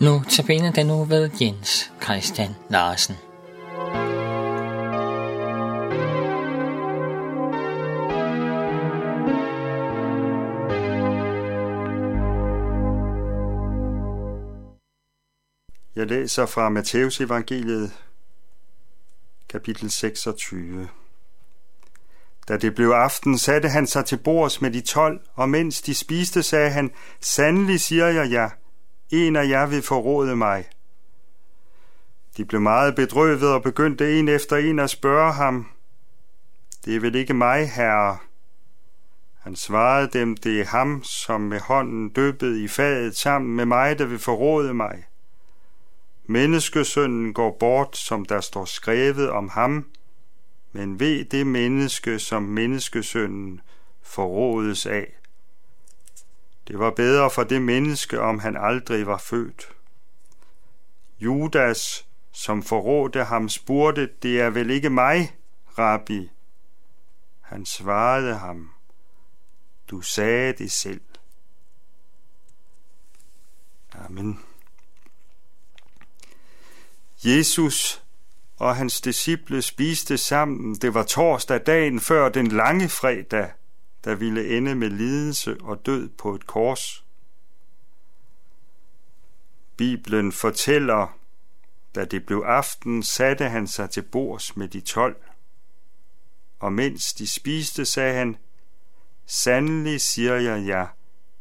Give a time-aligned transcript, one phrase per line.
[0.00, 3.14] Nu tabiner den nu ved Jens Christian Larsen.
[15.96, 17.92] Jeg læser fra Matteus evangeliet,
[19.48, 20.88] kapitel 26.
[22.48, 25.94] Da det blev aften, satte han sig til bords med de tolv, og mens de
[25.94, 28.48] spiste, sagde han, Sandelig siger jeg jer, ja,
[29.10, 30.64] en af jer vil forråde mig.
[32.36, 35.66] De blev meget bedrøvet og begyndte en efter en at spørge ham,
[36.84, 38.18] Det er vel ikke mig, herre?
[39.40, 43.98] Han svarede dem, det er ham, som med hånden døbede i fadet sammen med mig,
[43.98, 45.04] der vil forråde mig.
[46.26, 49.86] Menneskesønnen går bort, som der står skrevet om ham,
[50.72, 53.60] men ved det menneske, som menneskesønnen
[54.02, 55.19] forrådes af.
[56.70, 59.68] Det var bedre for det menneske, om han aldrig var født.
[61.20, 65.36] Judas, som forrådte ham, spurgte, det er vel ikke mig,
[65.78, 66.30] rabbi?
[67.40, 68.70] Han svarede ham,
[69.90, 71.00] du sagde det selv.
[73.92, 74.40] Amen.
[77.24, 78.04] Jesus
[78.56, 80.74] og hans disciple spiste sammen.
[80.74, 83.50] Det var torsdag dagen før den lange fredag,
[84.04, 87.04] der ville ende med lidelse og død på et kors.
[89.76, 91.18] Bibelen fortæller,
[91.94, 95.16] da det blev aften, satte han sig til bords med de tolv.
[96.58, 98.36] Og mens de spiste, sagde han,
[99.26, 100.86] Sandelig siger jeg jer,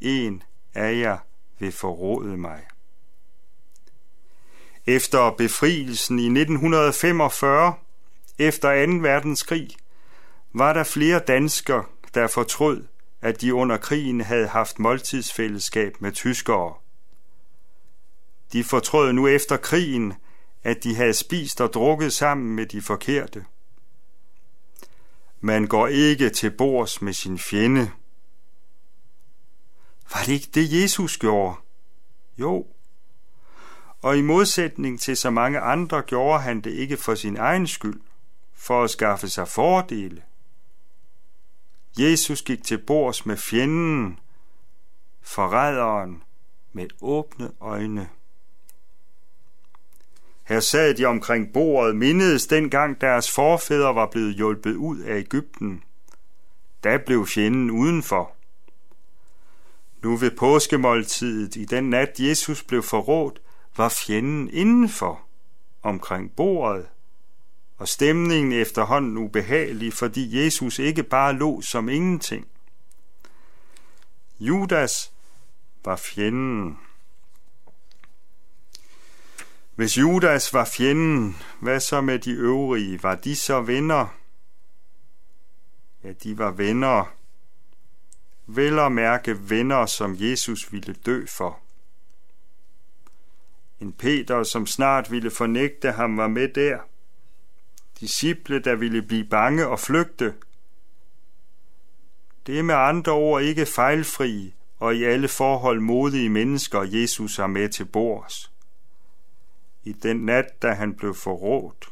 [0.00, 0.42] en
[0.74, 1.18] af jer
[1.58, 2.66] vil forråde mig.
[4.86, 7.74] Efter befrielsen i 1945,
[8.38, 8.92] efter 2.
[8.92, 9.68] verdenskrig,
[10.52, 11.84] var der flere danskere,
[12.18, 12.84] der fortrød,
[13.20, 16.74] at de under krigen havde haft måltidsfællesskab med tyskere.
[18.52, 20.14] De fortrød nu efter krigen,
[20.62, 23.44] at de havde spist og drukket sammen med de forkerte.
[25.40, 27.90] Man går ikke til bords med sin fjende.
[30.14, 31.56] Var det ikke det, Jesus gjorde?
[32.38, 32.66] Jo,
[34.02, 38.00] og i modsætning til så mange andre gjorde han det ikke for sin egen skyld,
[38.54, 40.22] for at skaffe sig fordele.
[41.98, 44.18] Jesus gik til bords med fjenden,
[45.22, 46.22] forræderen,
[46.72, 48.08] med åbne øjne.
[50.44, 55.82] Her sad de omkring bordet, mindedes dengang deres forfædre var blevet hjulpet ud af Ægypten.
[56.84, 58.32] Da blev fjenden udenfor.
[60.02, 63.40] Nu ved påskemåltidet, i den nat Jesus blev forrådt,
[63.76, 65.20] var fjenden indenfor
[65.82, 66.86] omkring bordet,
[67.78, 72.46] og stemningen efterhånden ubehagelig, fordi Jesus ikke bare lå som ingenting.
[74.40, 75.12] Judas
[75.84, 76.78] var fjenden.
[79.74, 83.02] Hvis Judas var fjenden, hvad så med de øvrige?
[83.02, 84.16] Var de så venner?
[86.04, 87.14] Ja, de var venner.
[88.46, 91.60] Vel at mærke venner, som Jesus ville dø for.
[93.80, 96.78] En Peter, som snart ville fornægte ham, var med der.
[98.00, 100.34] Disciple, der ville blive bange og flygte.
[102.46, 107.46] Det er med andre ord ikke fejlfri og i alle forhold modige mennesker, Jesus har
[107.46, 108.52] med til bords.
[109.84, 111.88] I den nat, da han blev forrådt.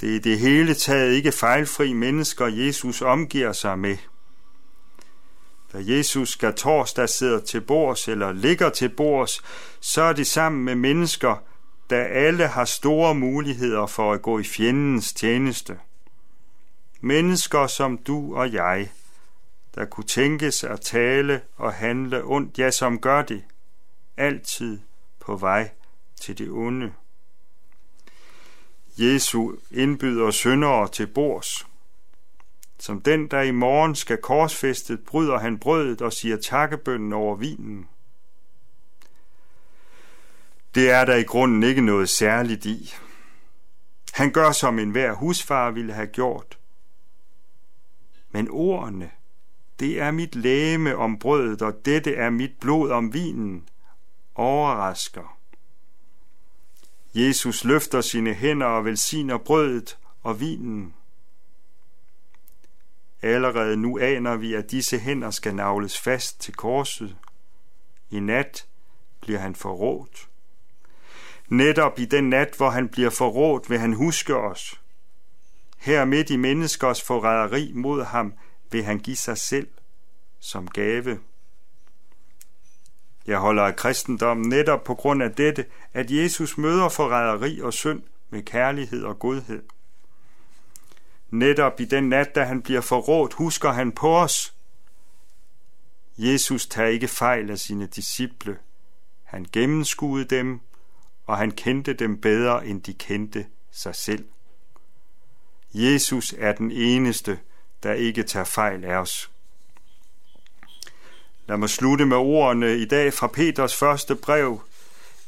[0.00, 3.96] Det er det hele taget ikke fejlfri mennesker, Jesus omgiver sig med.
[5.72, 9.42] Da Jesus skal torsdag sidder til bords eller ligger til bords,
[9.80, 11.36] så er det sammen med mennesker,
[11.90, 15.78] der alle har store muligheder for at gå i fjendens tjeneste.
[17.00, 18.90] Mennesker som du og jeg,
[19.74, 23.44] der kunne tænkes at tale og handle ondt, ja som gør det,
[24.16, 24.80] altid
[25.20, 25.70] på vej
[26.20, 26.92] til det onde.
[28.98, 31.66] Jesu indbyder syndere til bords,
[32.78, 37.88] som den, der i morgen skal korsfæstet, bryder han brødet og siger takkebønnen over vinen.
[40.76, 42.94] Det er der i grunden ikke noget særligt i.
[44.12, 46.58] Han gør, som enhver husfar ville have gjort.
[48.30, 49.10] Men ordene,
[49.80, 53.68] det er mit læme om brødet, og dette er mit blod om vinen,
[54.34, 55.38] overrasker.
[57.14, 60.94] Jesus løfter sine hænder og velsigner brødet og vinen.
[63.22, 67.16] Allerede nu aner vi, at disse hænder skal navles fast til korset.
[68.10, 68.66] I nat
[69.20, 70.28] bliver han forrådt.
[71.48, 74.80] Netop i den nat, hvor han bliver forrådt, vil han huske os.
[75.78, 78.34] Her midt i menneskers forræderi mod ham,
[78.70, 79.68] vil han give sig selv
[80.40, 81.20] som gave.
[83.26, 88.02] Jeg holder af kristendommen netop på grund af dette, at Jesus møder forræderi og synd
[88.30, 89.62] med kærlighed og godhed.
[91.30, 94.54] Netop i den nat, da han bliver forrådt, husker han på os.
[96.18, 98.58] Jesus tager ikke fejl af sine disciple.
[99.24, 100.60] Han gennemskuede dem,
[101.26, 104.24] og han kendte dem bedre, end de kendte sig selv.
[105.74, 107.38] Jesus er den eneste,
[107.82, 109.30] der ikke tager fejl af os.
[111.46, 114.60] Lad mig slutte med ordene i dag fra Peters første brev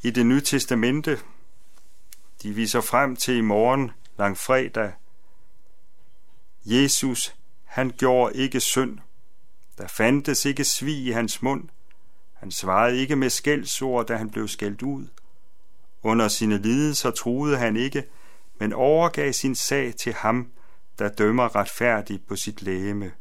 [0.02, 1.20] i det nye testamente.
[2.42, 4.92] De viser frem til i morgen, langfredag.
[6.64, 7.34] Jesus,
[7.64, 8.98] han gjorde ikke synd.
[9.78, 11.68] Der fandtes ikke svig i hans mund.
[12.34, 15.06] Han svarede ikke med skældsord, da han blev skældt ud.
[16.02, 18.04] Under sine lidelser troede han ikke,
[18.58, 20.52] men overgav sin sag til ham,
[20.98, 23.12] der dømmer retfærdigt på sit lægeme.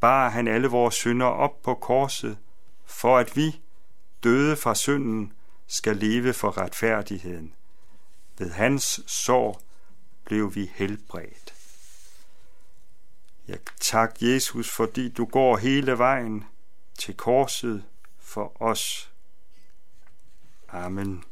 [0.00, 2.38] Bar han alle vores synder op på korset,
[2.84, 3.60] for at vi,
[4.22, 5.32] døde fra synden,
[5.66, 7.54] skal leve for retfærdigheden.
[8.38, 9.62] Ved hans sår
[10.24, 11.54] blev vi helbredt.
[13.48, 16.44] Jeg tak Jesus, fordi du går hele vejen
[16.98, 17.84] til korset
[18.18, 19.12] for os.
[20.68, 21.24] Amen.